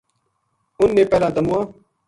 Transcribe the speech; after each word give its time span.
انھ 0.79 0.93
نے 0.97 1.03
پہلاں 1.11 1.31
تمواں 1.35 1.63